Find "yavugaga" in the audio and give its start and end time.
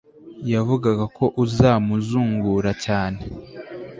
0.53-1.05